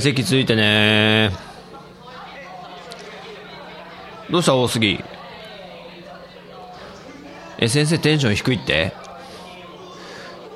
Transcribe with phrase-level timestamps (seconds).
[0.00, 1.30] 席ついてね。
[4.30, 4.54] どうした？
[4.56, 5.04] 大杉。
[7.58, 8.92] え、先生テンション低いって？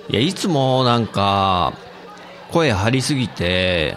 [0.08, 1.74] いや、いつもなんか、
[2.50, 3.96] 声張りすぎて、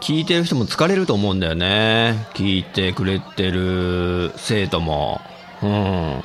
[0.00, 2.26] 聞いてる人も疲れると思うんだよね。
[2.34, 5.20] 聞いてくれてる生徒も。
[5.62, 6.22] うん。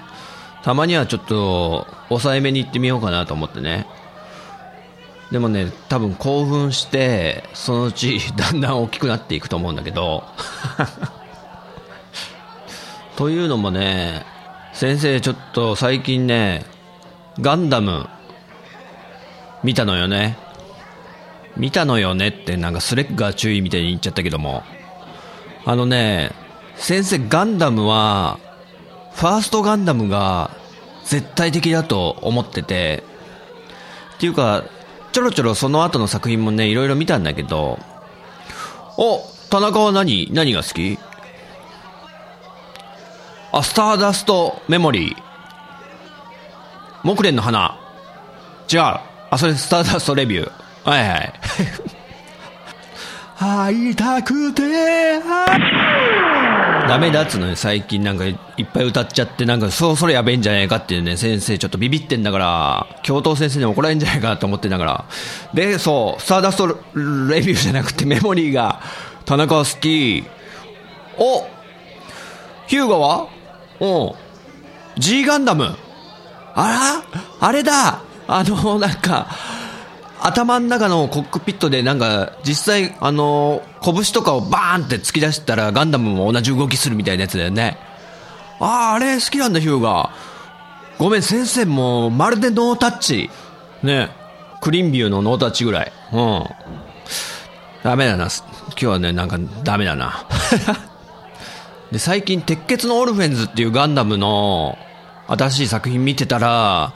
[0.63, 3.87] たまにはちょっと抑えめに行ってみようかなと思ってね
[5.31, 10.23] でもね多分興奮してそのうち だんだん大きくなっていくと思うんだけど。
[13.17, 14.25] というのもね
[14.73, 16.65] 先生ちょっと最近ね
[17.39, 18.09] ガンダム
[19.63, 20.37] 見たのよね。
[21.57, 24.63] 見たのよねってなんかスレッガー注意みたいに言っちゃったけども。
[25.65, 26.31] あのね
[26.75, 28.39] 先生ガンダムは
[29.13, 30.51] ファーストガンダムが
[31.03, 33.03] 絶対的だと思ってて、
[34.15, 34.63] っていうか、
[35.11, 37.79] ちょろちょろその後の作品もね、いろいろ見たんだけど、
[38.97, 40.97] お、田中は何、何が好き？
[43.51, 45.15] あ、スターダストメモリー。
[47.03, 47.77] 木蓮の花。
[48.71, 48.79] 違う。
[48.79, 50.89] あ、それスターダストレビュー。
[50.89, 51.33] はいはい。
[53.73, 54.61] 会いたくて、
[56.91, 58.37] ダメだっつうのに最近なんかいっ
[58.73, 65.05] ぱい歌っちゃってなんかそうそれやべえんじゃねえかっていうね先生ちょっとビビってんだから教頭先生に怒られんじゃないかなと思ってんだから
[65.53, 68.81] でそうスターダストレビューじゃなくてメモリーが
[69.25, 70.23] 田中は好き
[71.17, 71.47] お
[72.67, 73.27] ヒューガは
[73.79, 74.13] うん
[74.97, 75.75] G ガンダム。
[76.53, 77.47] あら？
[77.47, 78.01] あれだ。
[78.27, 79.27] あのなんか
[80.23, 87.77] 頭の中のコックピットでなんか実際あの拳とかをバーンって突き出したらガンダムも同じ動きするみたいなやつだよね。
[88.59, 90.11] あああれ好きなんだヒューガ
[90.99, 93.29] ごめん先生もまるでノータッチ。
[93.81, 94.09] ね。
[94.61, 95.91] クリンビューのノータッチぐらい。
[96.13, 96.43] うん。
[97.83, 98.27] ダメだな。
[98.27, 100.27] 今日はねなんかダメだな。
[101.91, 104.77] で最近鉄血のオルフェンズっていうガンダムの
[105.27, 106.93] 新しい作品見てたら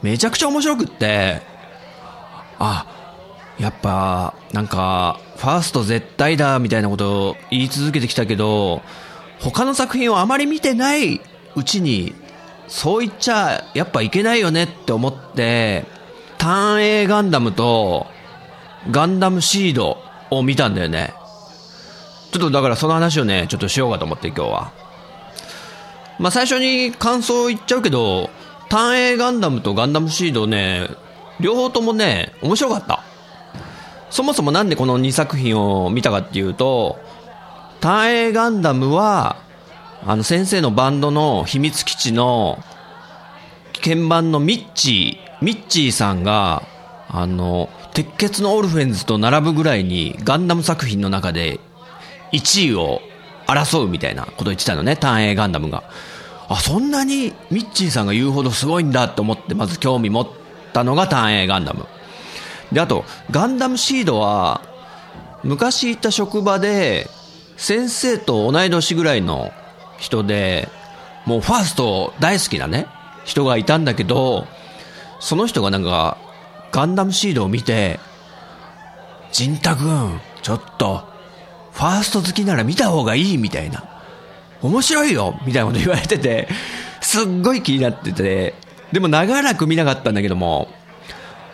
[0.00, 1.57] めちゃくちゃ面白くって。
[2.58, 2.86] あ
[3.58, 8.82] やっぱなんかファースト絶対だみたいなことを言い続けてきたけど
[9.40, 11.20] 他の作品をあまり見てない
[11.54, 12.14] うちに
[12.68, 15.84] そう言っちゃやっぱいけないよねって思って
[16.38, 18.06] ターン A ガンダムと
[18.90, 19.98] ガンダムシード
[20.30, 21.14] を見たんだよね。
[22.30, 24.72] ちょっとだからその話をねちょっとしようかと思って今日は。
[26.18, 28.30] まあ最初に感想言っちゃうけど
[28.68, 30.88] ターン A ガンダムとガンダムシードね
[31.40, 33.02] 両方ともね、面白かった。
[34.10, 36.98] そもそもなんでこの2作品を見たかっていうと、
[37.80, 39.36] ターン A ガンダムは、
[40.04, 42.62] あの先生のバンドの秘密基地の
[43.82, 46.62] 鍵盤のミッチー、ミッチーさんが、
[47.08, 51.58] あの、鉄血のオルフェンズと並ぶぐらいにガンダム作品の中で
[52.32, 53.00] 1位を
[53.46, 55.84] 争うみたいなこと言ってたのね、ターン A ガンダムが。
[56.48, 61.86] あ、そんなにミッチーさんが言うほどすごいんだって思ってまず興味持って、ったのがターン A ガンダム。
[62.72, 64.62] で、あと、ガンダムシードは、
[65.42, 67.08] 昔行った職場で、
[67.56, 69.52] 先生と同い年ぐらいの
[69.98, 70.68] 人で、
[71.24, 72.86] もうファースト大好きなね、
[73.24, 74.46] 人がいたんだけど、
[75.20, 76.18] その人がなんか、
[76.70, 77.98] ガンダムシードを見て、
[79.32, 81.04] ジンタ君、ちょっと、
[81.72, 83.84] ファースト好きなら見た方がいいみたいな。
[84.62, 86.48] 面白いよみたいなこと言われてて、
[87.00, 88.54] すっごい気になってて、
[88.92, 90.68] でも長らく見なかったんだけども、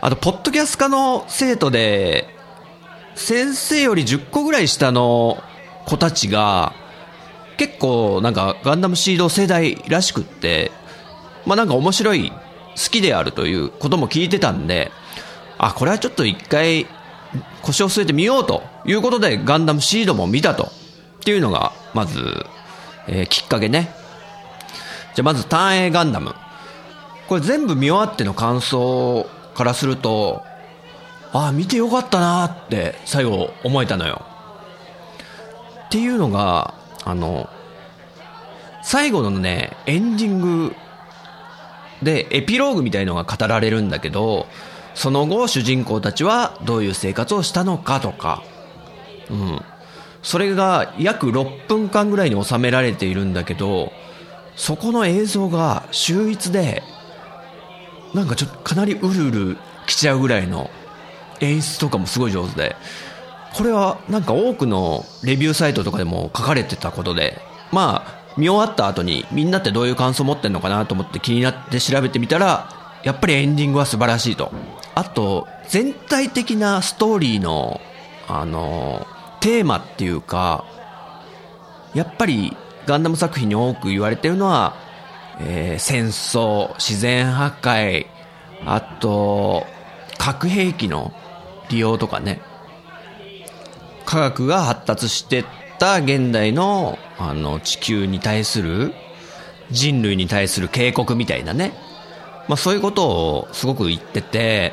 [0.01, 2.29] あと、ポッドキャスト科の生徒で、
[3.15, 5.43] 先生より10個ぐらい下の
[5.87, 6.75] 子たちが、
[7.57, 10.73] 結構なんかガンダムシード世代らしくって、
[11.47, 14.91] まあなんか面白い、好きであるということも聞いてたんで、
[15.59, 16.87] あ、これはちょっと一回
[17.63, 20.65] 腰を据えてみようということでガンダムシードも見たと。
[20.65, 20.69] っ
[21.25, 22.45] ていうのが、まず、
[23.09, 23.95] えー、きっかけね。
[25.15, 26.35] じゃあまず単影ガンダム。
[27.29, 30.43] これ全部見終わっての感想からすると、
[31.32, 34.25] ああ、見てよかったなって最後思えたのよ。
[35.87, 36.75] っていうのが、
[37.05, 37.49] あの、
[38.82, 40.75] 最後のね、エンディング
[42.03, 44.47] でエピローグみたいのが語られるんだけど、
[44.94, 48.43] その後主人公たちはどういう生活をしたのかとか、
[49.31, 49.62] うん。
[50.23, 53.93] それが約6分間ぐらいに収められているんだけど、
[54.56, 56.82] そこの映像が秀逸で、
[58.14, 59.56] なんかちょっとかなりうるうる
[59.87, 60.70] 来ちゃうぐらいの
[61.40, 62.76] 演出とかもすごい上手で、
[63.55, 67.38] これはなんか多くのレビューサイトとかでも書かれてたことで、
[67.72, 72.69] まあ、見終わった後にみんなってどういう感想持ってんのかなと思って気になって調べてみたら、
[73.05, 74.50] やっぱりエンディングは素晴らしいと。
[74.94, 77.81] あと、全体的なストーリーの、
[78.28, 79.06] あの、
[79.40, 80.64] テーマっていうか、
[81.94, 82.56] やっぱり
[82.87, 84.75] ガンダム作品に多く言われてるのは、
[85.41, 88.07] えー、戦争、自然破壊、
[88.67, 89.67] あと、
[90.19, 91.13] 核兵器の
[91.69, 92.41] 利用とかね。
[94.05, 95.45] 科学が発達してっ
[95.79, 98.95] た現代の、あの、地球に対する、
[99.71, 101.73] 人類に対する警告みたいなね。
[102.49, 104.73] まあそういうことをすごく言ってて、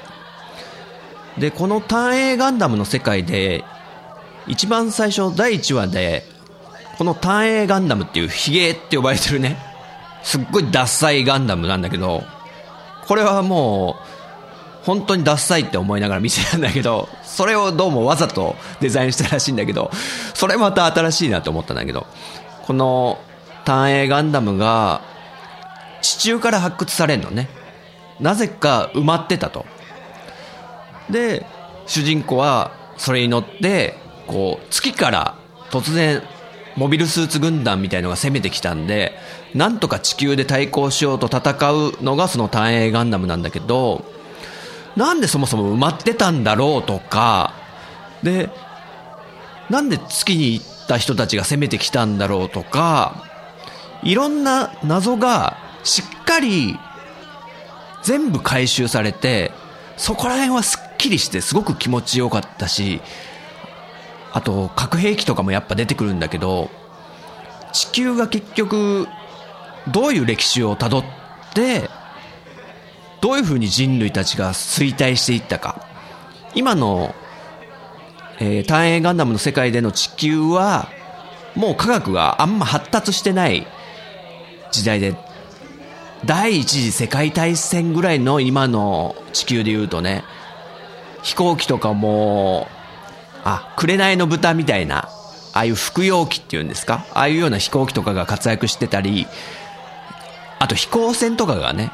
[1.37, 3.63] で、この単影ガンダムの世界で、
[4.47, 6.23] 一番最初第1話で、
[6.97, 9.57] この単影ガンダムっていうヒゲって呼ばれてるね、
[10.23, 12.23] すっごいダッサいガンダムなんだけど、
[13.05, 19.91] これはもう、本当にダッサいって思いながら見せたんだけど、それをどうもわざとデザインしたらしいんだけど、
[20.33, 22.07] それまた新しいなと思ったんだけど、
[22.63, 23.19] この
[23.63, 25.01] 単影ガンダムが
[26.01, 27.49] 地中から発掘されるのね。
[28.19, 29.65] なぜか埋まってたと。
[31.09, 31.45] で、
[31.85, 33.97] 主人公はそれに乗って、
[34.27, 35.35] こう、月から
[35.69, 36.21] 突然
[36.75, 39.13] モビルスーツ軍団みたいのが攻めてきたんで、
[39.53, 44.05] なんとか地球で対抗しようと戦うのがその単影ガンダムなんだけど、
[44.95, 47.53] なんでそもそも埋まってたんだろうとか、
[48.23, 48.49] で、
[49.69, 53.23] なんで月に行った人たちが攻めてきたんだろうとか、
[54.03, 56.77] いろんな謎がしっかり
[58.03, 59.51] 全部回収されて、
[59.97, 63.01] そこら辺はすっきりしてすごく気持ちよかったし、
[64.33, 66.69] あと核兵器とかもやっぱ出てくるんだけど、
[67.73, 69.07] 地球が結局
[69.87, 71.03] どういう歴史をたどっ
[71.53, 71.89] て、
[73.21, 75.85] どういうふうに人類たちが衰退していったか。
[76.55, 77.15] 今の、
[78.39, 80.89] えー、単影ガンダムの世界での地球は、
[81.55, 83.67] もう科学があんま発達してない
[84.71, 85.15] 時代で、
[86.25, 90.23] 第一次世界大戦ぐらいの今の地球で言うとね、
[91.23, 92.67] 飛行機とかも、
[93.43, 95.09] あ、紅の豚みたいな、
[95.53, 97.05] ああいう服用機っていうんですか？
[97.13, 99.27] ああいうような飛行機とかが活躍してたり、
[100.61, 101.91] あと飛行船とかがね、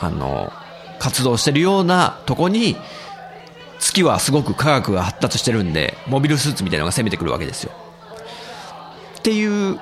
[0.00, 0.50] あの、
[0.98, 2.78] 活動してるようなとこに、
[3.78, 7.72] 月はすごく科学が発達してるんで、モビルスーツみたいなのが攻めてくるわけですよ。
[9.18, 9.78] っていう、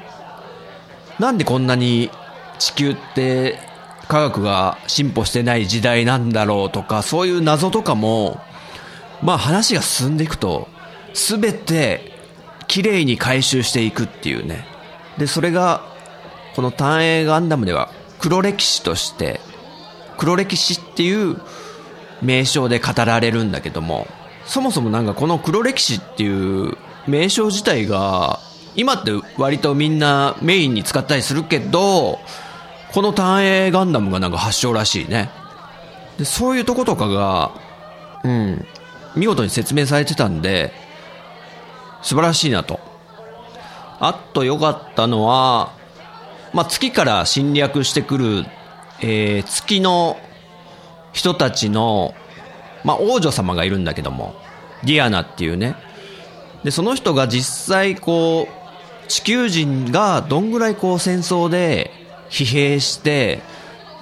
[1.20, 2.10] なんでこんなに
[2.58, 3.60] 地球って
[4.08, 8.40] 科学が進歩してない時代なんだろうとか、そういう謎とかも、
[9.22, 10.66] まあ話が進んでいくと、
[11.14, 12.18] すべて
[12.66, 14.66] 綺麗に回収していくっていうね。
[15.18, 15.82] で、それが、
[16.56, 19.40] この単影ガンダムでは黒歴史として
[20.18, 21.40] 黒歴史っていう
[22.20, 24.06] 名称で語られるんだけども、
[24.44, 28.40] そもそもなんかこの黒歴史っていう名称自体が、
[28.74, 32.18] 今って割とみんなメインに使ったりするけど、
[32.92, 35.30] この単影ガンダムがなんか発祥らしいね。
[36.18, 37.52] で、そういうとことかが、
[38.24, 38.66] うん、
[39.14, 40.72] 見事に説明されてたんで、
[42.02, 42.80] 素晴らしいなと。
[44.00, 45.77] あと良かったのは、
[46.52, 48.46] まあ、月から侵略してくる
[49.00, 50.18] えー、月の
[51.12, 52.14] 人たちの、
[52.84, 54.34] まあ、王女様がいるんだけども、
[54.84, 55.76] ディアナっていうね。
[56.64, 61.90] で、その人が実際こう、地球人がどんぐらいこう戦争で
[62.28, 63.40] 疲弊して、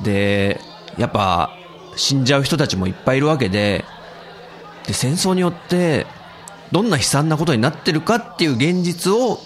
[0.02, 0.60] で、
[0.98, 1.50] やっぱ
[1.94, 3.84] 死んじゃう人たちもいっぱいいるわけで、
[4.86, 6.06] で、戦争によって
[6.72, 9.38] どんな悲惨なことになってるかっていう現実を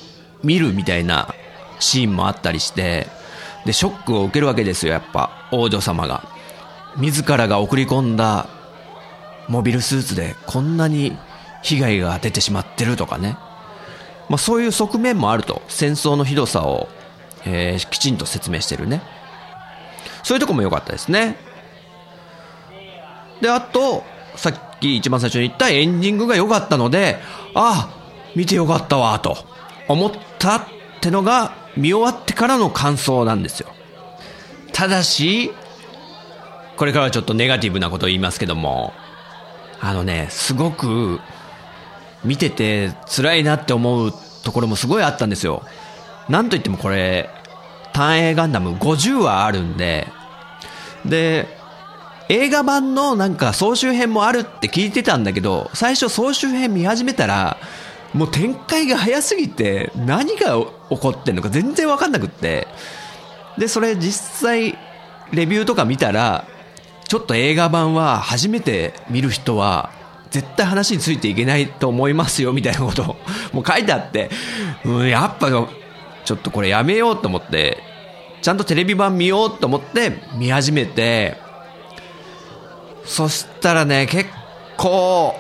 [0.45, 1.35] 見るみたいな
[1.81, 3.09] シーンもあったりして、
[3.65, 6.25] で、ショックを受けるわけですよ、やっぱ、王女様が。
[6.97, 8.49] 自らが送り込んだ
[9.49, 11.17] モビルスーツでこんなに
[11.63, 13.37] 被害が出てしまってるとかね。
[14.29, 15.61] まあそういう側面もあると。
[15.69, 16.89] 戦争のひどさを、
[17.45, 19.03] えー、きちんと説明してるね。
[20.23, 21.37] そういうとこも良かったですね。
[23.41, 24.05] で、あと、
[24.37, 27.19] さっき一番最初に言ったエンディングが良かったので、
[27.55, 28.01] ああ、
[28.37, 29.37] 見て良かったわ、と
[29.89, 30.69] 思った
[31.01, 33.73] ってのが見終わってからの感想なんですよ。
[34.75, 35.51] ただし、
[36.77, 38.93] これからはちょっとネガティブなことを言いますけども、
[39.81, 41.19] あのね、すごく
[42.23, 44.13] 見てて辛いなって思う
[44.45, 45.63] ところもすごいあったんですよ。
[46.29, 47.31] なんといってもこれ、
[47.95, 50.07] 単影ガンダム50話あるんで、
[51.07, 51.49] で、
[52.29, 57.57] 映画版のなんか総集編もあるって聞いてたんだけど、最初総集編見始めたら、
[58.13, 60.57] もう展開が早すぎて何が
[60.91, 62.67] 起こってんのか全然わかんなくって。
[63.59, 64.79] で、それ実際
[65.33, 66.47] レビューとか見たら、
[67.07, 69.91] ちょっと映画版は初めて見る人は
[70.31, 73.17] 絶対話についていけないと思いますよみたいなことを
[73.53, 74.31] もう書いてあって、
[74.85, 77.79] うん、やっぱちょっとこれやめようと思って、
[78.43, 81.37] ちゃんとテレビ版見ようと思って見始めて、
[83.05, 84.31] そしたらね、結
[84.77, 85.35] 構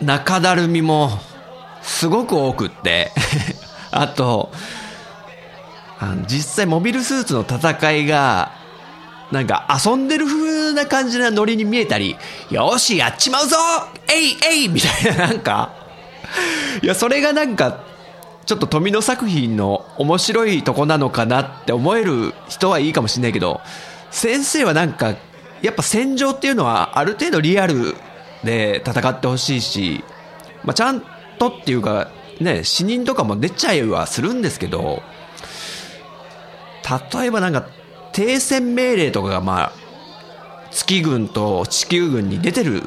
[0.00, 1.10] 中だるみも
[1.88, 3.10] すごく多くって。
[3.90, 4.52] あと、
[5.98, 8.52] あの実際モビルスーツの戦いが
[9.32, 12.16] なんか遊んでる風な感じなノリに見えたり、
[12.50, 13.56] よし、やっちまうぞ
[14.06, 15.70] えいえいみたいななんか、
[16.82, 17.80] いや、それがなんか、
[18.44, 23.60] ちょっと富野作品の面白いとこなのかなって思える人はいいかもしれないけど、
[24.10, 25.14] 先生はなんか、
[25.62, 27.96] やっぱ戦場っていうのはある程度リアル
[28.44, 30.04] で戦ってほしいし、
[30.64, 31.02] まあ、ちゃん
[31.38, 35.02] とっていうか、ね、死人とかも出ちゃいはするんですけど、
[37.12, 37.66] 例えばなんか
[38.12, 39.72] 停戦命令とかがまあ、
[40.70, 42.82] 月軍と地球軍に出てる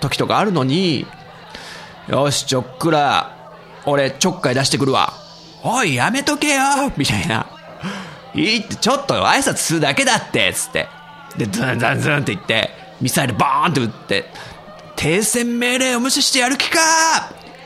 [0.00, 1.06] 時とかあるのに、
[2.08, 3.54] よし、ちょっくら、
[3.86, 5.12] 俺ちょっかい出してくるわ。
[5.62, 6.62] おい、やめとけよ
[6.96, 7.46] みたいな。
[8.34, 10.88] いいって、ちょっと挨拶するだけだってつって。
[11.36, 14.24] で、ズンズンズンって言って、ミサイルバーンって撃って、
[14.96, 16.78] 停戦命令を無視してやる気か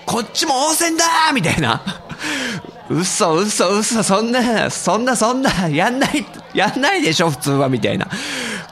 [0.07, 1.83] こっちも応戦だみたいな。
[2.91, 8.09] 嘘嘘嘘そんな、そんなそんな、やんない、やんないでしょ普通はみたいな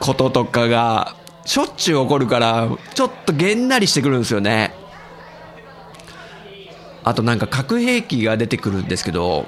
[0.01, 4.75] こととかが、しょっちゅう起こるから、ちょっとげんなりしてくるんですよね。
[7.05, 9.47] あとなんか核兵器が出てくるんですけど、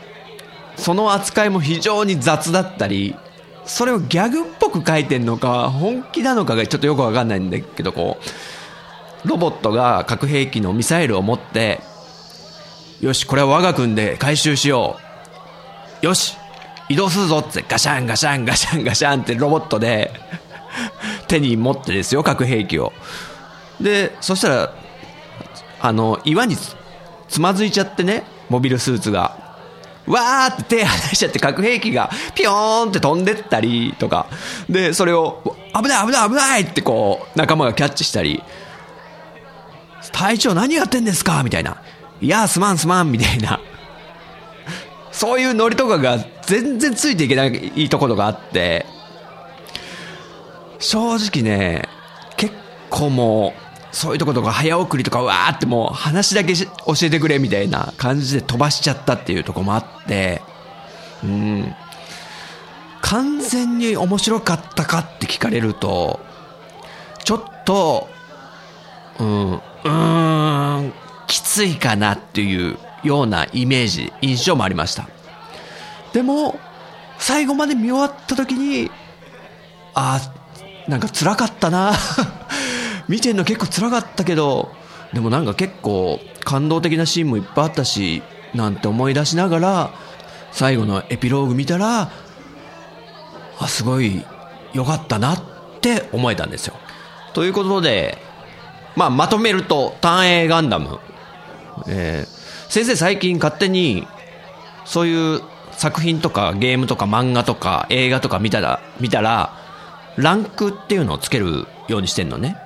[0.76, 3.14] その扱いも非常に雑だったり、
[3.66, 8.24] それをギャグっぽく書いてんのか、本気なのかがちょっとよくわかんないんだけど、こう、
[9.24, 11.80] ロボットが核兵器のミサイルを持って、
[13.00, 14.98] よし、これは我が軍で回収しよ
[16.02, 16.06] う。
[16.06, 16.36] よし、
[16.88, 20.12] 移動するぞってガシャンガシャンガシャンガシャンってロボットで
[21.28, 22.92] 手に持ってですよ、核兵器を。
[23.80, 24.72] で、そしたら、
[25.80, 29.42] あの、岩につまずいちゃってね、モビルスーツが。
[30.06, 34.26] わーって手離しちゃって核兵器がピヨーンって飛んでったりとか。
[34.68, 38.42] で、それを、危ない危ない危ないってこう、仲間がキャッチしたり。
[40.14, 41.42] 隊長何やってんですか？
[41.42, 41.82] みたいな。
[42.20, 43.60] いや、すまんすまん、みたいな。
[45.10, 48.86] そういうノリとかが全然ついていけないところがあって、
[50.78, 51.88] 正直ね、
[52.36, 52.54] 結
[52.90, 53.54] 構も
[53.92, 56.66] う、そういうとことか早送りとかわーってもう話だけ教
[57.02, 60.42] えてくれみたいな感じで飛ばしちゃったっていうとこもあって、
[61.22, 61.74] うん。
[63.02, 66.20] 完全に面白かったかって聞かれると、
[67.22, 68.08] ちょっと、
[69.20, 70.92] うん、うーん、
[71.26, 75.08] きついかなっていうようなイメージ、印象もありました。
[76.12, 76.58] でも、
[77.18, 78.90] 最後まで見終わった時に、
[79.94, 81.92] ああ、なんか辛かったな。
[83.08, 84.72] 見てんの結構辛かったけど、
[85.12, 88.22] でもなんか結構感動的なシーンもいっぱいあったし、
[88.54, 89.90] なんて思い出しながら、
[90.52, 92.10] 最後のエピローグ見たら、
[93.58, 94.24] あ、すごい
[94.72, 95.42] 良かったなっ
[95.80, 96.74] て思えたんですよ。
[97.32, 98.18] ということで、
[98.96, 101.00] まあ、まとめると、単影ガンダム。
[101.88, 104.06] えー、先生最近勝手に
[104.84, 109.58] そういう作品とかゲームとか漫画とか映画とか見たら見たら
[110.16, 112.56] ランクっていうのをつけるようにしてんのね。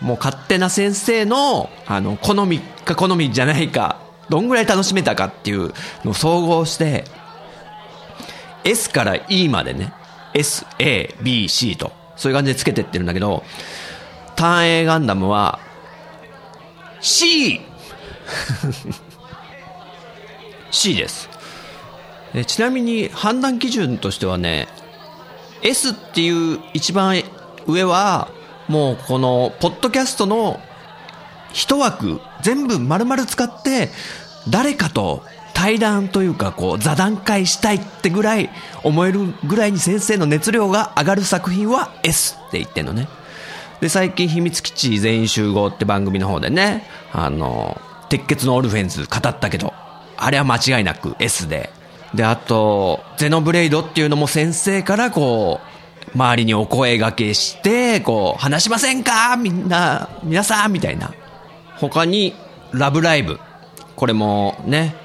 [0.00, 5.72] もう勝手な先生のあの好みか好みじゃないかどんぐらい楽しめたかっていう
[6.04, 7.04] のを総合して
[8.64, 9.92] S から E までね。
[10.34, 11.90] SABC と。
[12.16, 13.44] そういう感じでつけてってるんだけど
[14.34, 15.60] 単影ガンダムは
[17.00, 17.60] C
[20.70, 21.28] C です。
[22.34, 24.68] えちなみに判断基準としてはね
[25.62, 27.22] S っていう一番
[27.66, 28.28] 上は
[28.68, 30.60] もうこのポッドキャストの
[31.52, 33.88] 一枠全部丸々使って
[34.50, 35.22] 誰かと
[35.54, 38.50] 対談というかこう座談会したいってぐらい
[38.84, 43.08] 思えるぐらいに先生の熱量が上がる作品は S って言ってんのね。
[43.80, 49.74] で最近秘密基地全員集合って番組の方でねあの鉄血のオルフェンズ語ったけど、
[50.16, 51.70] あれは間違いなく S で。
[52.14, 55.60] で、あと、ゼノブレイドっていうのも先生からこ
[56.06, 59.36] う、周りにお声掛けして、こう、話しませんか？
[59.36, 61.12] みんな、皆さんみたいな。
[61.76, 62.34] 他に、
[62.72, 63.38] ラブライブ。
[63.94, 64.96] これもね、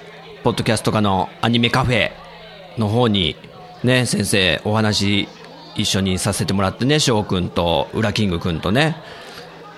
[0.45, 2.11] ポッドキャスト化のアニメカフェ
[2.77, 3.35] の方に、
[3.83, 5.27] ね、先生、お話
[5.75, 8.97] 一緒にさせてもらってね、翔くんと、ウラキングくんとね。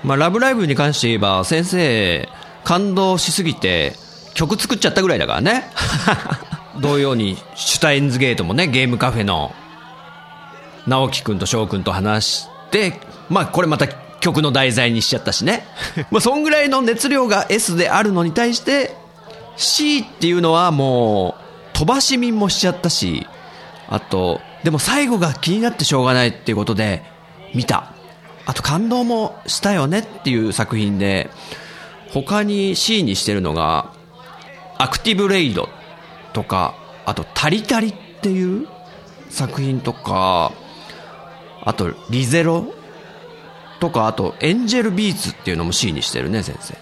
[0.04, 2.30] まあ、ラブライブに関して言えば、先生、
[2.64, 3.94] 感動しすぎて、
[4.34, 5.72] 曲作っちゃったぐらいだからね。
[6.80, 9.54] 同様に、シュタインズゲートもね、ゲームカフェの、
[10.88, 13.00] 直樹くんと翔くんと話して、
[13.30, 13.88] まあ、これまた
[14.20, 15.66] 曲の題材にしちゃったしね。
[16.12, 18.96] まあ、そんぐらいの熱量が S であるのに対して、
[19.56, 21.36] C っていうのはも
[21.74, 23.26] う、飛ばし民もしちゃったし、
[23.88, 27.04] あと、でも最後が気になってしょうがないっていうことで、
[27.54, 27.94] 見た。
[28.48, 31.30] あと感動もしたよねっていう作品で、
[32.10, 33.94] 他に C にしてるのが、
[34.80, 35.70] アクティブレイド
[36.34, 36.74] とか、
[37.06, 38.68] あとタリタリっていう
[39.30, 40.52] 作品とか、
[41.62, 42.74] あとリゼロ
[43.80, 46.76] とか、あとエンジェルビーツっていうのも C にしてるね、先生。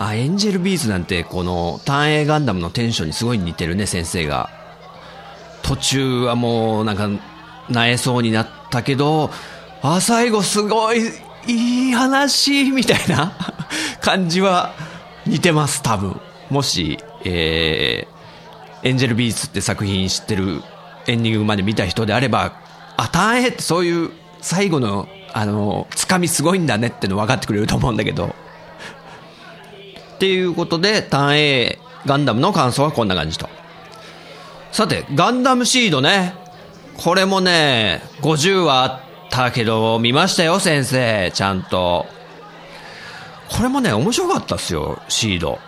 [0.00, 4.59] あ、エンジェルビーツなんてこの単影ガンダムのテンションにすごい似てるね、先生が。
[5.62, 7.08] 途中はもうなんか、
[7.68, 9.30] なえそうになったけど、
[9.82, 11.00] あ、最後すごい、
[11.46, 13.32] いい話、みたいな
[14.00, 14.72] 感じは
[15.26, 16.20] 似てます、多分。
[16.50, 20.62] もし、えー、エンジェルビーツって作品知ってる
[21.06, 22.52] エンディングまで見た人であれば、
[22.96, 28.34] あ、単影ってそういう最後の、あの、つかみすごいんだねっての分かってくれると思うんだけど。
[30.14, 33.48] っていうことで、単影ガンダムの感想はこんな感じと。
[34.80, 36.32] さて、ガンダムシードね。
[36.96, 41.30] これもね、50話あったけど、見ましたよ、先生。
[41.34, 42.06] ちゃんと。
[43.50, 45.58] これもね、面白かったっすよ、シード。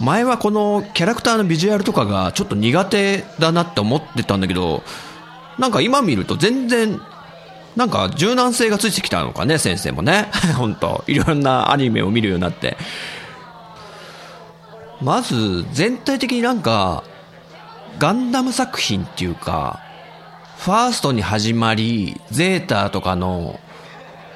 [0.00, 4.82] 前はこのキャラクターのビジュアルとかがちょっと苦手だなって思ってたんだけど、
[5.56, 7.00] なんか今見ると全然、
[7.76, 10.28] なんか柔軟性がついてきたのかね、先生もね。
[10.58, 12.76] 本当いろんなアニメを見るようになって。
[15.00, 17.04] まず、全体的になんか、
[18.00, 19.78] ガンダム作品っていうか、
[20.56, 23.60] ファーストに始まり、ゼータとかの、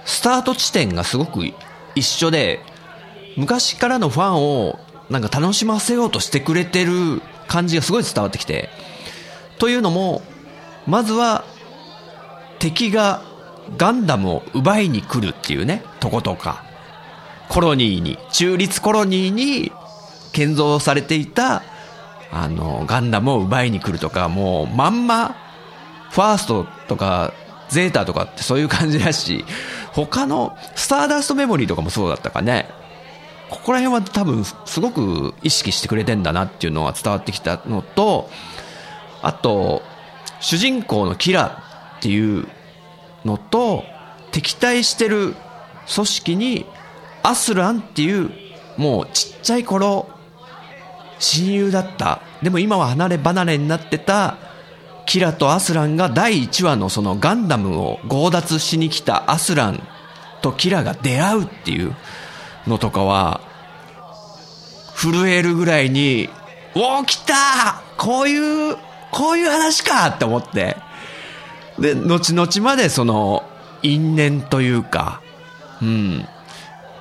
[0.05, 1.47] スタート地点がすごく
[1.95, 2.61] 一緒で、
[3.39, 8.69] 昔からのファンをなんか楽しませようとしてくれてる感じがすごい伝わってきて。
[9.59, 10.21] というのも、
[10.87, 11.47] まずは、
[12.59, 13.23] 敵が
[13.79, 16.65] ガンダムを奪いに来るっていうね、とことか、
[17.49, 19.73] コロニーに、中立コロニーに
[20.33, 21.63] 建造されていた、
[22.33, 25.37] あの、ガンダムを奪いに来るとか、もうまんま、
[26.11, 27.33] ファーストとか、
[27.69, 29.45] ゼータとかってそういう感じだし、
[29.93, 32.69] 他の、スターダストメモリーとかもそうだったかね。
[33.51, 38.31] ここら辺は多分、すごく意識してくれてんだなっていうのは伝わってきたのと、
[39.23, 39.83] あと、
[40.41, 41.63] 主人公のキラ
[41.99, 42.47] っていう
[43.25, 43.85] のと、
[44.33, 45.35] 敵対してる
[45.93, 46.67] 組織に、
[47.23, 48.31] アスランっていう、
[48.77, 50.09] もうちっちゃい頃、
[51.19, 52.21] 親友だった。
[52.43, 54.37] でも今は離れ離れになってた、
[55.07, 59.83] キラとアスランが第1話のそのガンダムを強奪しに来たアスラン
[60.43, 61.95] とキラが出会うっていう
[62.67, 63.41] のとかは、
[64.95, 66.29] 震えるぐらいに、
[66.75, 68.77] おー来たこういう、
[69.11, 70.77] こういう話かって思って。
[71.79, 73.45] で、後々までその、
[73.83, 75.21] 因縁というか、
[75.83, 76.27] うん、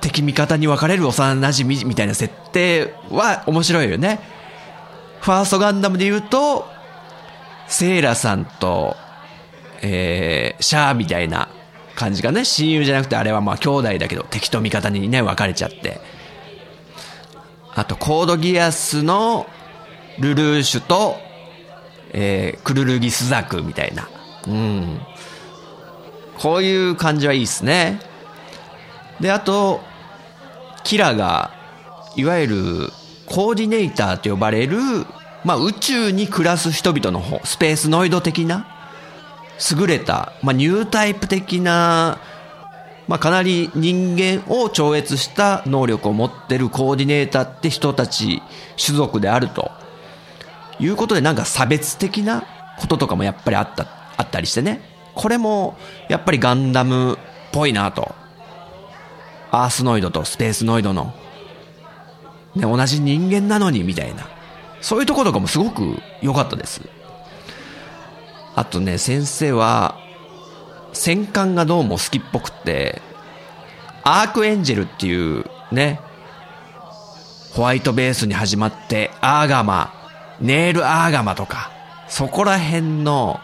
[0.04, 4.20] 敵味方に分かれる幼馴染みみたいな設定は面白いよね。
[5.22, 6.66] ファーストガンダムで言うと、
[7.68, 8.96] セイラさんと、
[9.80, 11.48] えー、シャアみたいな
[11.94, 16.00] 感じがね、親友じゃなくてあれはまあ兄弟だけど敵と味方にね、分かれちゃって。
[17.74, 19.46] あと、コードギアスの
[20.18, 21.16] ルルーシュと、
[22.12, 24.06] えー、クルルギスザクみたいな。
[24.46, 25.00] うん。
[26.38, 28.00] こういう感じはいいっすね。
[29.18, 29.93] で、あと、
[30.84, 31.50] キラが、
[32.16, 32.92] いわゆる、
[33.26, 34.78] コーディネーターと呼ばれる、
[35.44, 38.66] まあ、宇宙に暮らす人々の方、スペースノイド的な、
[39.76, 42.18] 優れた、まあ、ニュータイプ的な、
[43.06, 48.42] まあ、かなり人間を超越した能力を持ってるコーディネーターって人たち、
[48.82, 49.70] 種族であると。
[50.80, 52.44] いうことでなんか差別的な
[52.78, 54.80] こととかもやっぱりあった、あったりしてね。
[55.14, 55.76] これも、
[56.08, 57.16] やっぱりガンダムっ
[57.52, 58.14] ぽいなと。
[59.54, 61.14] アースノイドとスペースノイドの、
[62.56, 64.28] ね、同じ人間なのにみたいな。
[64.80, 66.82] そういうとことかもすごく良かったです。
[68.56, 69.98] あとね、先生は、
[70.92, 73.00] 戦艦がどうも好きっぽくって、
[74.02, 76.00] アークエンジェルっていうね、
[77.54, 79.92] ホワイトベースに始まって、アーガマ、
[80.40, 81.70] ネールアーガマとか、
[82.08, 83.40] そこら辺の、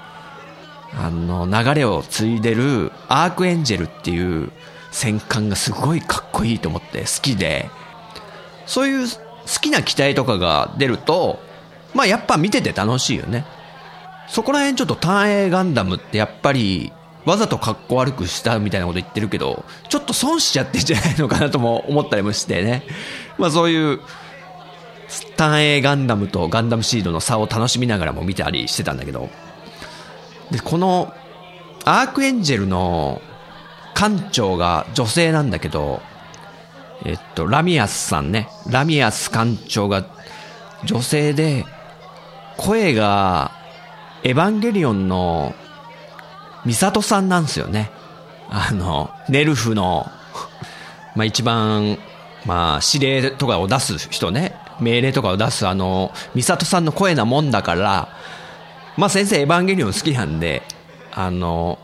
[0.93, 4.53] あの、流れを継いでるアークエンジェルっていう
[4.91, 7.71] 戦艦がすごいかっこいいと思って好きで、
[8.67, 9.17] そういう好
[9.61, 11.41] きな機体とかが出ると、
[11.95, 13.45] まあやっぱ見てて楽しいよね。
[14.29, 16.93] そこら辺ちょっと単影ガンダムってやっぱり
[17.25, 22.85] わざと格好悪くしたみたいなこと言ってるけど、ちょっと損しちゃってんじゃないのかなとも思ったりもしてね。
[23.39, 24.01] まあそういう
[25.37, 29.29] 単影ガンダムとガンダムシードの差を楽しみながらも見たりしてたんだけど、
[30.51, 31.13] で、この
[31.85, 33.21] アークエンジェルの
[33.95, 36.01] 艦長が女性なんだけど、
[37.05, 38.49] えっと、ラミアスさんね。
[38.69, 40.05] ラミアス艦長が
[40.85, 41.65] 女性で、
[42.57, 43.53] 声が、
[44.23, 45.55] エヴァンゲリオンの、
[46.65, 47.91] ミサトさんなんですよね。
[48.51, 50.07] あの、ネルフの、
[51.17, 51.99] まあ一番、
[52.45, 54.55] まあ指令とかを出す人ね。
[54.81, 58.09] 命令とかを出すあの、ミサトさんの声なもんだから、
[58.97, 60.63] まあ先生エヴァンゲリオン好きなんで、
[61.13, 61.79] あの、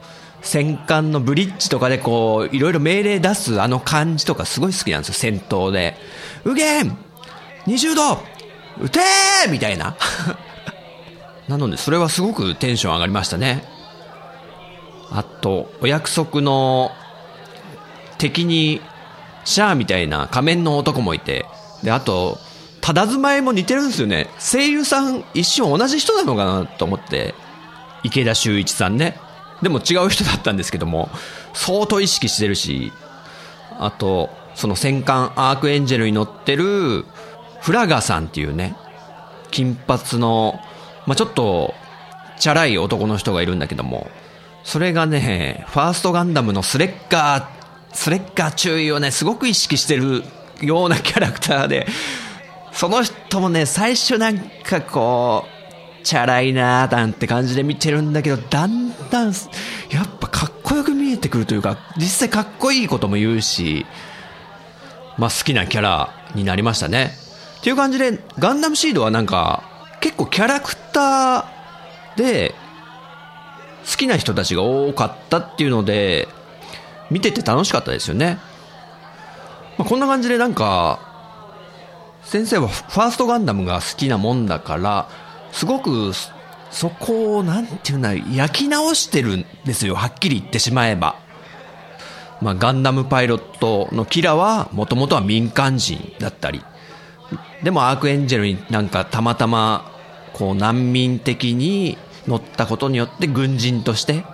[0.46, 5.96] 戦艦のブリッジとかでこう、いろいろ命令出すあの感じとかすごい好きなんですよ、戦闘で。
[6.44, 6.96] うげん
[7.66, 8.22] !20 度
[8.80, 9.96] 撃てーみたいな。
[11.48, 13.64] なので、それはすごくテンション上がりましたね。
[15.10, 16.92] あと、お約束の
[18.18, 18.80] 敵に
[19.44, 21.44] シャアみたいな仮面の男もいて、
[21.82, 22.38] で、あと、
[22.82, 24.28] 佇まいも似てるんですよね。
[24.38, 27.34] 声優さん一瞬同じ人なのかなと思って、
[28.04, 29.18] 池田修一さんね。
[29.62, 31.08] でも違う人だったんですけども、
[31.54, 32.92] 相当意識してるし、
[33.78, 37.04] あと、その戦艦アークエンジェルに乗ってる
[37.60, 38.76] フラガさんっていうね、
[39.50, 40.60] 金髪の、
[41.06, 41.74] まあ、ちょっと、
[42.38, 44.10] チャラい男の人がいるんだけども、
[44.64, 47.46] それがね、ファーストガンダムのスレッガー、
[47.92, 50.22] スレッガー注意をね、すごく意識してる
[50.60, 51.86] ようなキャラクターで、
[52.72, 59.32] その人もね、最初なんかこう、チャラいなーなんて感じで見てるんだけど、だんだん、
[59.90, 63.86] やっぱかっこよく見えてくるというか、実際かっこいいことも言うし、
[65.18, 67.12] まあ好きなキャラになりましたね。
[67.58, 69.62] っていう感じで、ガンダムシードはなんか、
[70.00, 72.54] 結構キャラクターで、
[73.90, 76.28] 好きな人たちが多かったっていうので、
[77.10, 78.38] 見てて楽しかったですよね。
[79.78, 81.00] まあ、こんな感じでなんか、
[82.22, 85.08] 先生はファーストガンダムが好きなもんだから、
[85.52, 86.12] すごく
[86.76, 91.16] そこをなんていうんだ焼き直してるんですよはっきり言ってしまえば。
[92.42, 96.62] まあ、ガンダムパイロットのキラはもともとは民間人だったり。
[97.62, 99.90] でもアークエンジェルになんかたまたま
[100.34, 101.96] こう難民的に
[102.28, 104.26] 乗ったことによって軍人として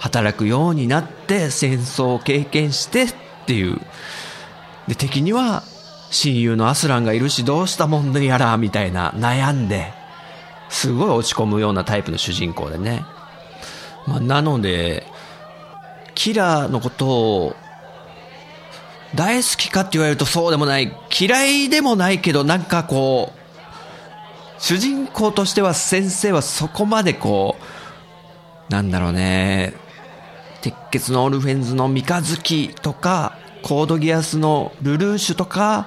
[0.00, 3.14] 働くようになって戦争を経験してっ
[3.46, 3.80] ていう。
[4.88, 5.62] で敵には
[6.10, 10.03] 親友のアスランがいるしどうしたもんやらみたいな悩んで。
[10.74, 13.04] すごい落ち込むようなタイプの主人公でね。
[14.08, 15.06] まあ、なので、
[16.16, 17.56] キラーのことを
[19.14, 20.92] 大好きかって言われるとそうでもない。
[21.16, 27.56] 嫌いでもないけど、なんかこう、主人公としては先生はそこまでこ
[28.68, 29.74] う、なんだろうね、
[30.60, 35.86] 鉄血のオルフェンズの三日月とか、コードギアスのルルーシュとか、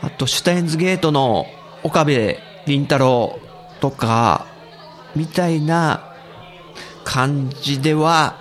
[0.00, 1.44] あとシュタインズゲートの
[1.82, 3.38] 岡部倫太郎
[3.80, 4.46] とか、
[5.14, 6.14] みたいな
[7.04, 8.36] 感じでは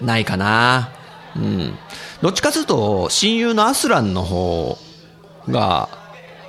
[0.00, 0.90] ないかな。
[1.36, 1.78] うん。
[2.20, 4.78] どっちかというと、親友のアスランの方
[5.48, 5.88] が、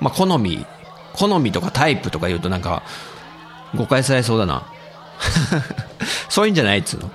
[0.00, 0.66] まあ、好み、
[1.12, 2.82] 好みとかタイプとか言うとなんか、
[3.74, 4.64] 誤解されそうだな。
[6.28, 7.10] そういうんじゃないっつうの。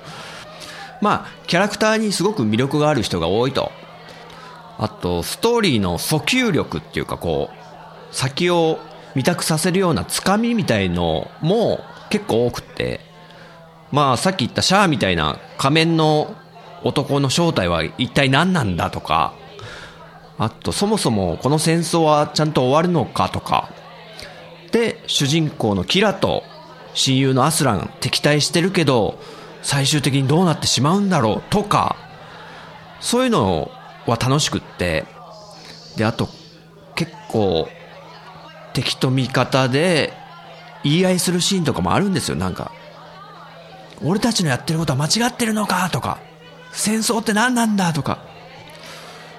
[1.00, 3.72] まあ、キャラクターにすごく魅力がある人が多いと。
[4.78, 8.78] あと、ストーリーの訴求力っていうかこう、先を
[9.14, 13.00] 見たくさせるようなつかみみたいのも結構多くて、
[13.90, 16.36] まあさっき言ったシャアみたいな仮面の
[16.84, 19.34] 男の正体は一体何なんだとか、
[20.38, 23.70] あとそもそもこの戦争はちゃんと終わるのかとか、
[24.72, 26.44] で、主人公のキラと
[26.94, 29.18] 親友のアスラン敵対してるけど、
[29.62, 31.96] 最終的にどうなってしまうんだろうとか、
[33.00, 33.70] そういうの
[34.06, 35.04] は楽しくって、
[35.96, 36.28] で、あと
[36.94, 37.68] 結構
[38.72, 40.12] 敵と味方で
[40.84, 42.72] 言い合いするシーンとかもあるんですよ、なんか。
[44.02, 46.18] 俺たちのやってることは間違ってるのかとか、
[46.72, 48.18] 戦争って何なんだとか、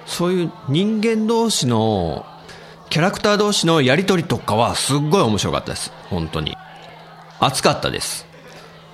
[0.06, 2.26] そういう人間同士の、
[2.90, 5.92] キャラクター同士のやりとりとかはすっごい面白かったです。
[6.10, 6.56] 本当に。
[7.40, 8.26] 熱かったです。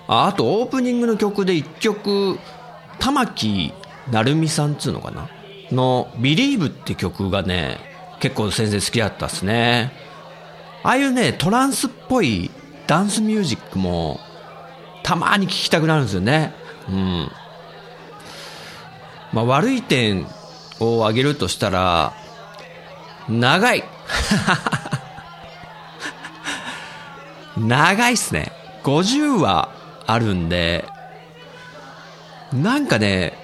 [0.07, 2.38] ああとオープニングの曲で一曲、
[2.98, 3.74] 玉木
[4.11, 5.29] 成美さんっつうのかな？
[5.70, 7.79] の Believe って曲がね、
[8.20, 9.92] 結構先生好きだったっすね。
[10.83, 12.51] ああいうね、トランスっぽい
[12.87, 14.21] ダンスミュージックも
[15.03, 16.55] たまに聞きたくなるんですよね。
[16.88, 17.31] うん。
[19.33, 20.27] まあ、悪い点
[20.81, 22.14] を挙げるとしたら、
[23.29, 23.85] 長い
[27.59, 28.53] 長いっすね。
[28.85, 29.71] 50は
[30.07, 30.87] あるんで、
[32.53, 33.35] なんかね、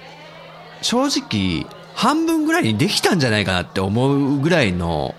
[0.81, 5.15] 正直、半分ぐらいにできたんじゃないかなって思うぐらいの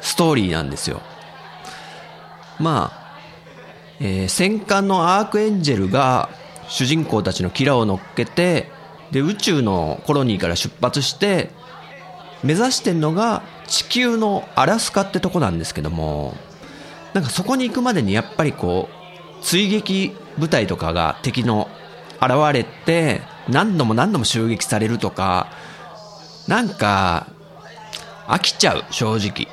[0.00, 1.02] ストーリーなんですよ。
[2.58, 3.18] まあ、
[4.00, 6.28] えー、戦艦のアークエンジェルが
[6.68, 8.70] 主人公たちのキラを乗っけて、
[9.10, 11.50] で、宇宙のコロニーから出発して、
[12.42, 16.34] 目指してんのが地球のアラスカってとこなんですけども、
[17.14, 18.88] なんかそこに行くまでにやっぱりこ
[19.40, 21.68] う、追撃部隊とかが敵の
[22.20, 25.48] 現れて、何度も何度も襲撃されるとか、
[26.46, 27.28] なんか、
[28.26, 29.48] 飽きちゃう、正直。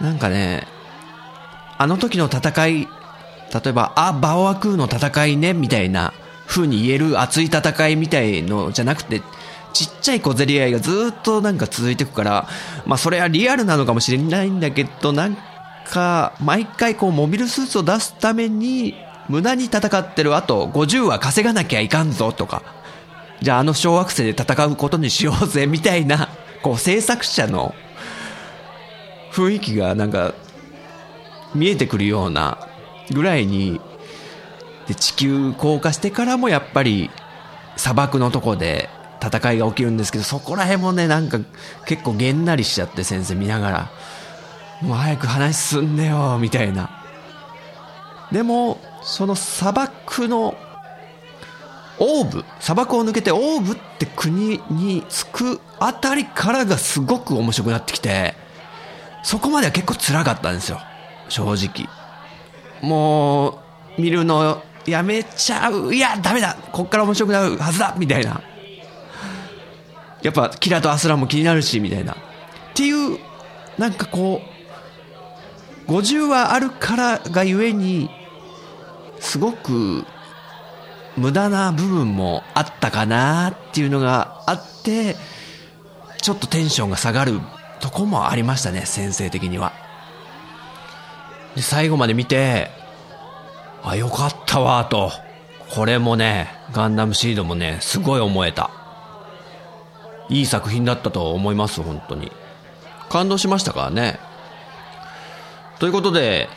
[0.00, 0.66] なんかね、
[1.82, 2.88] あの時の戦い、
[3.52, 6.12] 例えば、あ、バオアクーの戦いね、みたいな
[6.46, 9.20] 風に言える熱い戦いみたいのじゃなくて、
[9.72, 12.46] ちっちゃい小競り合いがずっとなんか続いてくから、
[12.86, 15.36] まあそれはリアルなのかもしれないんだけど、なん
[15.90, 18.94] か、毎回こうモビルスーツを出すために、
[19.28, 22.62] 無駄に戦ってる、あと50は稼がなきゃいかんぞとか、
[23.40, 26.28] じゃああの小惑星で戦うことにしようぜみたいな、
[26.62, 27.74] こう制作者の
[29.32, 30.32] 雰囲気がなんか
[31.54, 32.68] 見えてくるような
[33.10, 33.80] ぐらいに
[34.88, 37.10] で地球降下してからもやっぱり
[37.76, 38.88] 砂漠のとこで
[39.22, 41.38] 戦いが起きるんですけどそこら辺もねなんか
[41.86, 43.90] 結構げんなりしちゃって先生見ながら。
[44.82, 46.90] もう早く話進んでよみたいな。
[48.32, 50.56] でもその砂漠の
[51.98, 58.34] オーブ砂漠を抜けてオーブって国に着くあたりからがすごく面白くなってきて
[59.22, 60.80] そこまでは結構辛かったんですよ。
[61.32, 61.88] 正直。
[62.82, 63.62] も
[63.96, 65.94] う見るのやめちゃう。
[65.94, 66.56] いやダメだ。
[66.72, 67.94] こっから面白くなるはずだ。
[67.96, 68.42] みたいな。
[70.22, 72.12] やっぱキラとアスラも気になるしみたいな。
[72.12, 72.16] っ
[72.74, 73.18] ていう
[73.78, 74.42] なんかこ
[75.88, 78.10] う50話あるからがゆえに
[79.18, 80.04] すごく
[81.16, 85.16] 無駄な部分もあったかなっていうのがあって
[86.20, 87.40] ちょっとテンションが下がる
[87.80, 89.81] とこもありましたね先生的には。
[91.56, 92.70] で最後まで見て
[93.82, 95.10] あよかったわと。
[95.70, 98.70] これもねガンダムシードもねすごい思えた。
[100.28, 102.30] いい作品だったと思います本当に。
[103.08, 104.18] 感動しましたからね。
[105.78, 106.48] ということで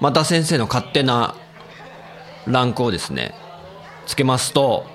[0.00, 1.34] また先生の勝手な
[2.46, 3.34] ランクをですね
[4.06, 4.86] つけますと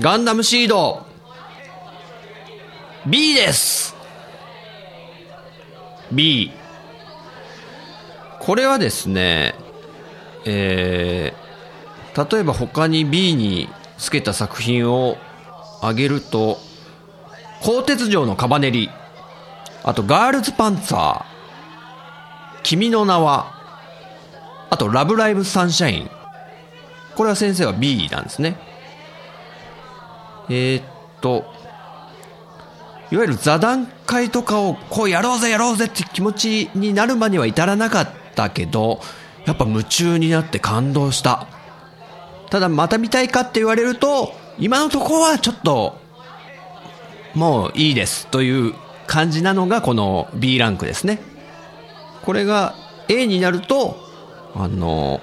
[0.00, 1.06] ガンダムシード
[3.06, 3.94] B です。
[6.10, 6.52] B
[8.46, 9.54] これはですね
[10.48, 15.16] えー、例えば他に B につけた作品を
[15.80, 16.58] 挙げると
[17.60, 18.88] 鋼鉄城のカバネリ
[19.82, 21.24] あとガールズパンツァー
[22.62, 23.56] 君の名は
[24.70, 26.10] あとラブライブサンシャイン。
[27.14, 28.58] これは先生は B なんですね。
[30.48, 30.84] えー、っ
[31.20, 31.44] と
[33.10, 39.00] いわゆる座談会とかをこうやろうぜやろうぜって気持ちになるまには至らなかったけど
[39.46, 41.46] やっぱ夢中になって感動した。
[42.50, 45.98] ただまた見たいかって言われると、今のところはちょっと、
[47.34, 48.74] もういいですという
[49.06, 51.20] 感じなのがこの B ランクですね。
[52.24, 52.74] これが
[53.08, 53.96] A になると、
[54.54, 55.20] あの、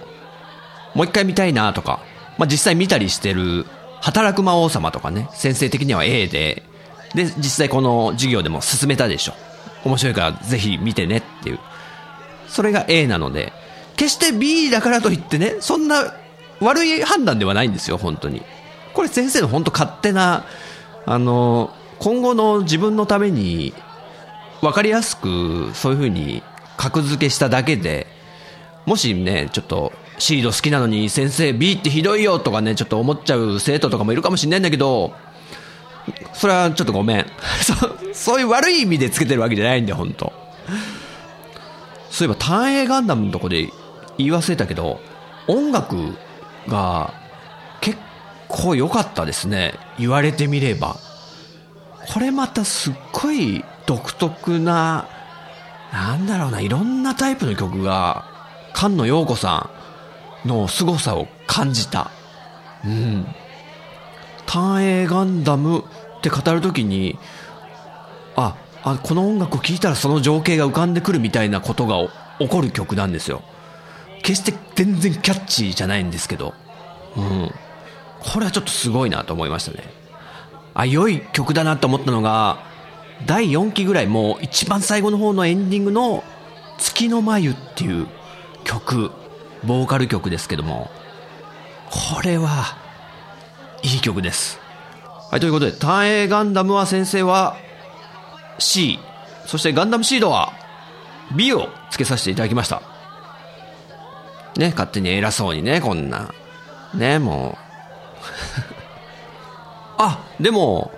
[0.95, 1.99] もう一回見たいなとか、
[2.37, 3.65] まあ、実際見たりしてる
[3.99, 6.63] 働く魔王様とかね、先生的には A で、
[7.13, 9.33] で、実際この授業でも進めたでしょ。
[9.83, 11.59] 面白いからぜひ見てねっていう。
[12.53, 13.51] それが A なので、
[13.95, 16.13] 決して B だからといってね、そんな
[16.59, 18.43] 悪い判断ではないんですよ、本当に。
[18.93, 20.45] これ先生の本当勝手な、
[21.07, 23.73] あの、今後の自分のために
[24.61, 26.43] 分かりやすくそういう風に
[26.77, 28.05] 格付けしただけで、
[28.85, 35.15] もしね、ちょっとシード好きなのに先生 B ってひどいよとかね、ちょっと思っちゃう生徒とかもいるかもしれないんだけど、
[36.33, 37.25] それはちょっとごめん。
[37.65, 37.73] そ
[38.13, 40.31] そういう悪い意味でつけてるわけじゃないんだよ、本当
[42.13, 43.71] そういえば、単影ガンダムのとこで
[44.19, 44.99] 言い忘れたけど、
[45.47, 46.15] 音楽
[46.67, 47.11] が
[47.81, 47.97] 結
[48.47, 49.73] 構良かったですね。
[49.97, 50.95] 言われてみれば。
[52.13, 55.07] これまたすっごい独特な、
[55.91, 58.25] なんだろうな、いろんなタイプの曲が、
[58.75, 59.71] 菅野陽子さ
[60.45, 62.11] んの凄さを感じた。
[62.85, 63.25] うん。
[64.45, 67.17] 単影ガンダムって語るときに、
[68.35, 71.95] あ、あ、この音楽を聴いたらその情景が浮かんでくるみたいなことが
[72.39, 73.41] 起こる曲なんですよ。
[74.21, 76.53] 決して全然キャッチーじゃないんですけど、
[77.15, 77.51] うん。
[78.19, 79.83] これはちょっとすごいなと思いましたね。
[80.73, 82.63] あ、良い曲だなと思ったのが、
[83.25, 86.23] 第4期ぐらいもう一番最後の方のエンディングの
[86.77, 88.07] 月の眉っていう
[88.63, 89.11] 曲、
[89.63, 90.89] ボーカル曲ですけども、
[91.89, 92.77] これは、
[93.83, 94.59] いい曲です。
[95.29, 97.57] はい、ということで、単影ガンダムは先生は
[98.59, 98.99] C、
[99.45, 100.53] そしてガンダムシードは
[101.35, 102.81] B を付けさせていただきました。
[104.57, 106.31] ね、勝手に偉そうにね、こんな。
[106.93, 107.63] ね、もう。
[109.97, 110.91] あ、でも、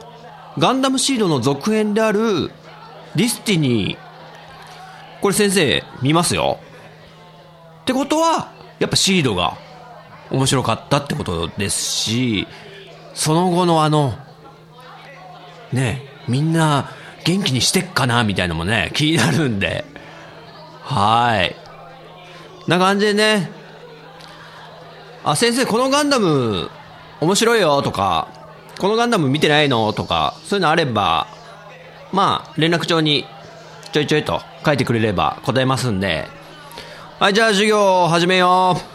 [0.58, 2.52] ガンダムシードの続編である、
[3.15, 5.22] DESTINY。
[5.22, 6.60] これ先生、見ますよ。
[7.82, 9.58] ってことは、やっぱシードが
[10.30, 12.48] 面白かったってことですし、
[13.13, 14.13] その後のあの、
[15.72, 16.91] ね、みんな
[17.26, 19.84] 元気にしてっかなみたいなのもね、気になるんで。
[20.82, 21.56] はい。
[22.70, 23.52] な感じでね、
[25.24, 26.70] あ、先生、このガンダム、
[27.20, 28.28] 面白いよとか、
[28.78, 31.28] このガンダム見てないのとか、そういうのあれば、
[32.12, 33.26] まあ、連絡帳に
[33.92, 36.28] ちょいちょいと書いてくれれば答えますんで、
[37.20, 38.95] はい、じゃあ授業始めよう。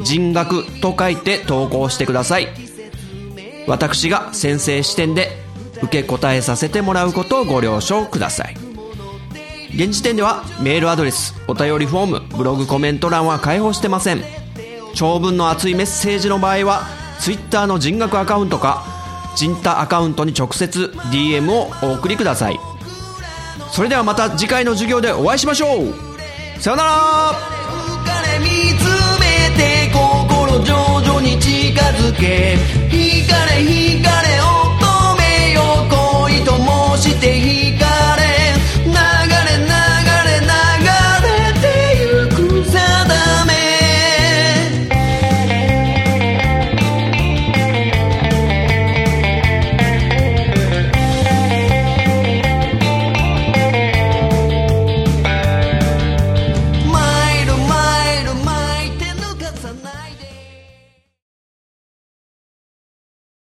[0.00, 2.48] 人学と書いて投稿してください。
[3.66, 5.30] 私が先生視点で
[5.82, 8.56] 受け答えさせてもらうことをご了承ください。
[9.74, 14.22] 現時点ではメールアドレスお便りフォームブログコメント欄は開放してません。
[14.94, 16.86] 長文の熱いメッセージの場合は
[17.20, 18.84] Twitter の人学アカウントか
[19.34, 22.58] 人太アカウントに直接 DM をお送りください。
[23.70, 25.94] それではまた次回の授業でお会いしましょう。
[26.60, 27.32] さよなら。
[31.72, 32.58] 近づけ。
[32.90, 34.84] 惹かれ惹かれ乙
[35.16, 36.52] 女よ恋と
[36.98, 37.31] 申して。